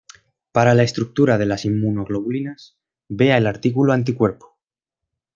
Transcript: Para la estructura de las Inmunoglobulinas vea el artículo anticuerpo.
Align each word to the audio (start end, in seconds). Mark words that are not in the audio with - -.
Para 0.51 0.73
la 0.73 0.81
estructura 0.81 1.37
de 1.37 1.45
las 1.45 1.63
Inmunoglobulinas 1.63 2.75
vea 3.07 3.37
el 3.37 3.45
artículo 3.45 3.93
anticuerpo. 3.93 4.57